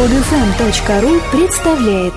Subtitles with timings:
[0.00, 2.14] Podfm.ru представляет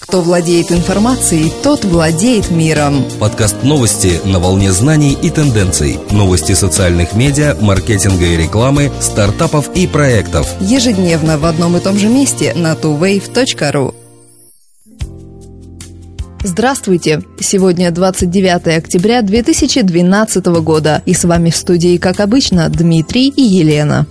[0.00, 3.06] Кто владеет информацией, тот владеет миром.
[3.18, 5.98] Подкаст новости на волне знаний и тенденций.
[6.10, 10.46] Новости социальных медиа, маркетинга и рекламы, стартапов и проектов.
[10.60, 13.94] Ежедневно в одном и том же месте на tuwave.ru.
[16.44, 17.22] Здравствуйте!
[17.40, 24.06] Сегодня 29 октября 2012 года, и с вами в студии, как обычно, Дмитрий и Елена.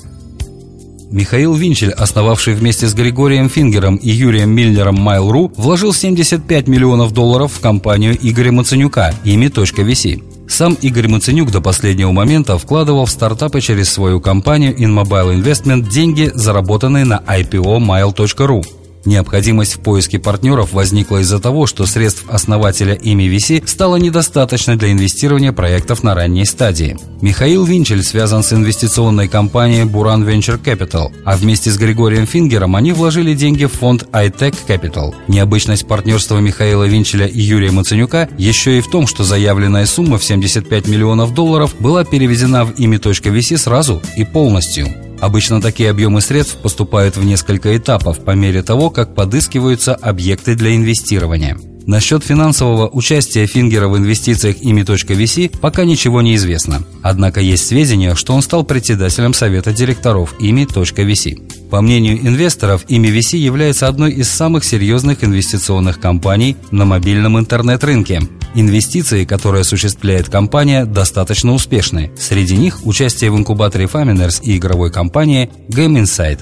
[1.11, 7.53] Михаил Винчель, основавший вместе с Григорием Фингером и Юрием Миллером Mail.ru, вложил 75 миллионов долларов
[7.53, 10.23] в компанию Игоря Маценюка, ими.vc.
[10.47, 16.31] Сам Игорь Маценюк до последнего момента вкладывал в стартапы через свою компанию InMobile Investment деньги,
[16.33, 18.78] заработанные на IPO Mile.ru.
[19.05, 24.91] Необходимость в поиске партнеров возникла из-за того, что средств основателя ими VC стало недостаточно для
[24.91, 26.97] инвестирования проектов на ранней стадии.
[27.21, 32.91] Михаил Винчель связан с инвестиционной компанией Buran Venture Capital, а вместе с Григорием Фингером они
[32.91, 35.13] вложили деньги в фонд iTech Capital.
[35.27, 40.23] Необычность партнерства Михаила Винчеля и Юрия Маценюка еще и в том, что заявленная сумма в
[40.23, 45.08] 75 миллионов долларов была переведена в ими.vc сразу и полностью.
[45.21, 50.75] Обычно такие объемы средств поступают в несколько этапов по мере того, как подыскиваются объекты для
[50.75, 51.57] инвестирования.
[51.85, 56.83] Насчет финансового участия Фингера в инвестициях ими.vc пока ничего не известно.
[57.01, 61.58] Однако есть сведения, что он стал председателем совета директоров ими.vc.
[61.69, 68.21] По мнению инвесторов, ими.vc является одной из самых серьезных инвестиционных компаний на мобильном интернет-рынке.
[68.55, 72.11] Инвестиции, которые осуществляет компания, достаточно успешны.
[72.17, 76.39] Среди них участие в инкубаторе Faminers и игровой компании Game Insight.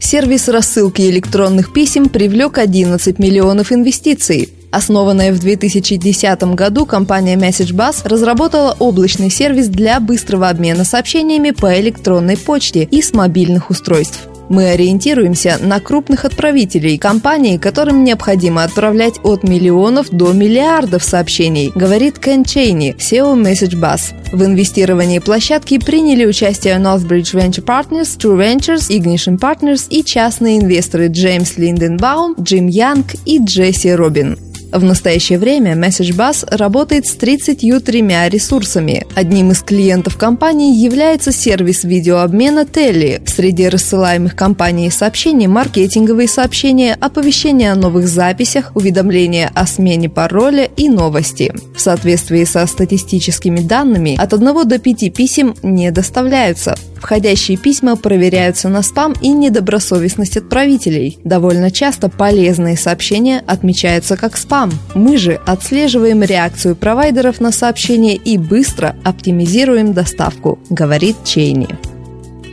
[0.00, 4.48] Сервис рассылки электронных писем привлек 11 миллионов инвестиций.
[4.72, 12.38] Основанная в 2010 году, компания MessageBus разработала облачный сервис для быстрого обмена сообщениями по электронной
[12.38, 14.28] почте и с мобильных устройств.
[14.48, 22.18] Мы ориентируемся на крупных отправителей, компаний, которым необходимо отправлять от миллионов до миллиардов сообщений, говорит
[22.18, 24.14] Кен Чейни, SEO MessageBus.
[24.32, 31.08] В инвестировании площадки приняли участие Northbridge Venture Partners, True Ventures, Ignition Partners и частные инвесторы
[31.08, 34.38] Джеймс Линденбаум, Джим Янг и Джесси Робин.
[34.72, 38.00] В настоящее время MessageBus работает с 33
[38.30, 39.06] ресурсами.
[39.14, 43.20] Одним из клиентов компании является сервис видеообмена Telly.
[43.28, 50.88] Среди рассылаемых компанией сообщений маркетинговые сообщения, оповещения о новых записях, уведомления о смене пароля и
[50.88, 51.52] новости.
[51.76, 56.76] В соответствии со статистическими данными, от 1 до 5 писем не доставляются.
[57.02, 61.18] Входящие письма проверяются на спам и недобросовестность отправителей.
[61.24, 64.61] Довольно часто полезные сообщения отмечаются как спам.
[64.94, 71.68] Мы же отслеживаем реакцию провайдеров на сообщения и быстро оптимизируем доставку, говорит Чейни.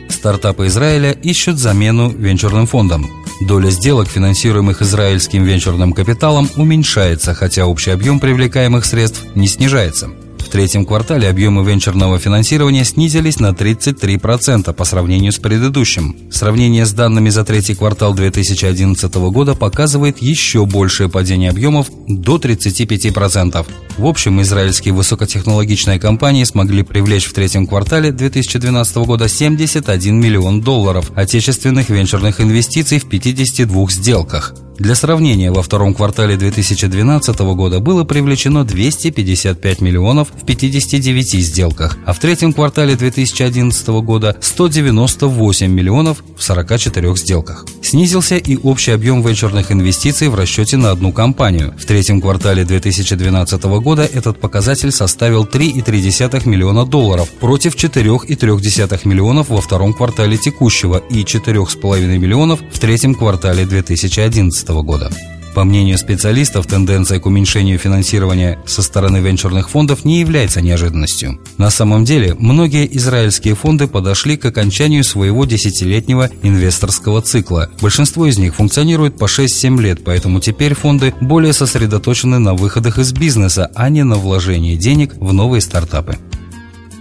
[0.08, 3.08] Стартапы Израиля ищут замену венчурным фондам.
[3.46, 10.10] Доля сделок, финансируемых израильским венчурным капиталом, уменьшается, хотя общий объем привлекаемых средств не снижается–
[10.50, 16.16] третьем квартале объемы венчурного финансирования снизились на 33% по сравнению с предыдущим.
[16.30, 23.66] Сравнение с данными за третий квартал 2011 года показывает еще большее падение объемов до 35%.
[23.96, 31.12] В общем, израильские высокотехнологичные компании смогли привлечь в третьем квартале 2012 года 71 миллион долларов
[31.14, 34.54] отечественных венчурных инвестиций в 52 сделках.
[34.80, 42.14] Для сравнения, во втором квартале 2012 года было привлечено 255 миллионов в 59 сделках, а
[42.14, 47.66] в третьем квартале 2011 года 198 миллионов в 44 сделках.
[47.82, 51.74] Снизился и общий объем венчурных инвестиций в расчете на одну компанию.
[51.78, 59.60] В третьем квартале 2012 года этот показатель составил 3,3 миллиона долларов против 4,3 миллионов во
[59.60, 65.10] втором квартале текущего и 4,5 миллионов в третьем квартале 2011 года.
[65.54, 71.40] По мнению специалистов, тенденция к уменьшению финансирования со стороны венчурных фондов не является неожиданностью.
[71.58, 77.68] На самом деле, многие израильские фонды подошли к окончанию своего десятилетнего инвесторского цикла.
[77.82, 83.12] Большинство из них функционирует по 6-7 лет, поэтому теперь фонды более сосредоточены на выходах из
[83.12, 86.16] бизнеса, а не на вложении денег в новые стартапы.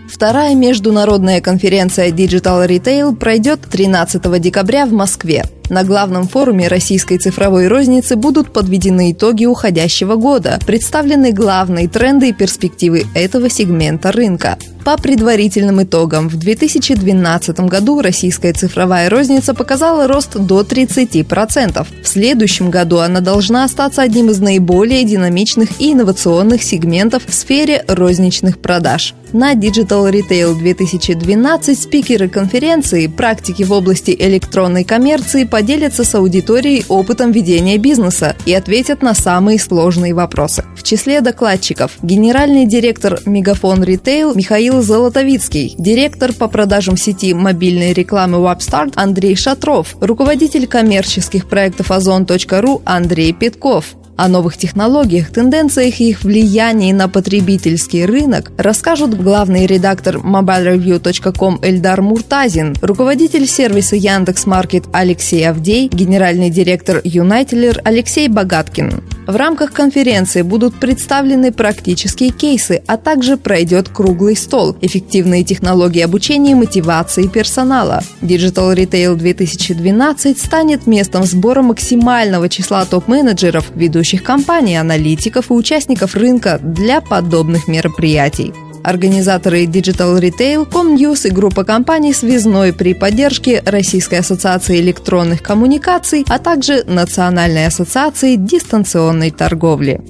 [0.09, 5.45] Вторая международная конференция Digital Retail пройдет 13 декабря в Москве.
[5.69, 12.33] На главном форуме российской цифровой розницы будут подведены итоги уходящего года, представлены главные тренды и
[12.33, 14.57] перспективы этого сегмента рынка.
[14.83, 21.85] По предварительным итогам, в 2012 году российская цифровая розница показала рост до 30%.
[22.01, 27.83] В следующем году она должна остаться одним из наиболее динамичных и инновационных сегментов в сфере
[27.87, 29.13] розничных продаж.
[29.31, 37.33] На Digital Retail 2012 спикеры конференции, практики в области электронной коммерции, поделятся с аудиторией опытом
[37.33, 40.63] ведения бизнеса и ответят на самые сложные вопросы.
[40.73, 48.37] В числе докладчиков генеральный директор Мегафон Ритейл Михаил Золотовицкий, директор по продажам сети мобильной рекламы
[48.37, 56.23] WebStart Андрей Шатров, руководитель коммерческих проектов Озон.ру Андрей Петков, о новых технологиях, тенденциях и их
[56.23, 65.87] влиянии на потребительский рынок расскажут главный редактор mobilereview.com Эльдар Муртазин, руководитель сервиса Яндекс.Маркет Алексей Авдей,
[65.87, 69.03] генеральный директор Юнайтилер Алексей Богаткин.
[69.25, 76.53] В рамках конференции будут представлены практические кейсы, а также пройдет круглый стол «Эффективные технологии обучения
[76.53, 78.01] и мотивации персонала».
[78.21, 86.59] Digital Retail 2012 станет местом сбора максимального числа топ-менеджеров, ведущих компаний, аналитиков и участников рынка
[86.61, 88.53] для подобных мероприятий.
[88.83, 96.39] Организаторы Digital Retail, Comnews и группа компаний «Связной» при поддержке Российской ассоциации электронных коммуникаций, а
[96.39, 100.01] также Национальной ассоциации дистанционной торговли.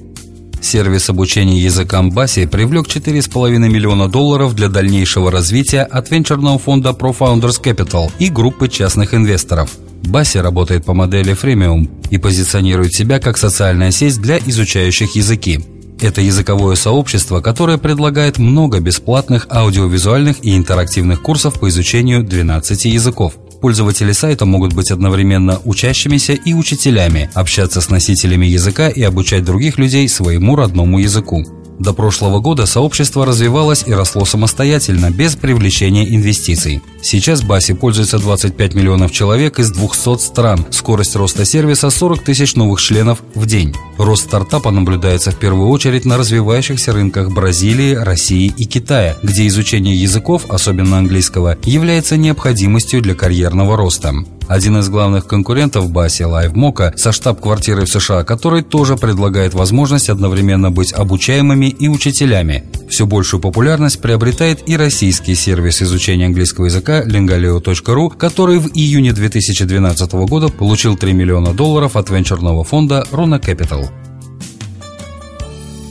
[0.60, 7.62] Сервис обучения языкам Баси привлек 4,5 миллиона долларов для дальнейшего развития от венчурного фонда ProFounders
[7.62, 9.70] Capital и группы частных инвесторов.
[10.04, 15.60] Баси работает по модели фремиум и позиционирует себя как социальная сеть для изучающих языки.
[16.00, 23.34] Это языковое сообщество, которое предлагает много бесплатных аудиовизуальных и интерактивных курсов по изучению 12 языков.
[23.60, 29.76] Пользователи сайта могут быть одновременно учащимися и учителями, общаться с носителями языка и обучать других
[29.76, 31.44] людей своему родному языку.
[31.80, 36.82] До прошлого года сообщество развивалось и росло самостоятельно, без привлечения инвестиций.
[37.00, 40.66] Сейчас Баси пользуется 25 миллионов человек из 200 стран.
[40.68, 43.74] Скорость роста сервиса 40 тысяч новых членов в день.
[43.96, 49.96] Рост стартапа наблюдается в первую очередь на развивающихся рынках Бразилии, России и Китая, где изучение
[49.96, 54.12] языков, особенно английского, является необходимостью для карьерного роста.
[54.50, 60.72] Один из главных конкурентов Баси LiveMocha со штаб-квартирой в США, который тоже предлагает возможность одновременно
[60.72, 62.64] быть обучаемыми и учителями.
[62.88, 70.12] Все большую популярность приобретает и российский сервис изучения английского языка lingaleo.ru, который в июне 2012
[70.14, 73.88] года получил 3 миллиона долларов от венчурного фонда Runa Capital.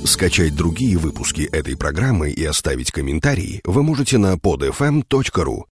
[0.03, 5.63] Скачать другие выпуски этой программы и оставить комментарии вы можете на podfm.ru.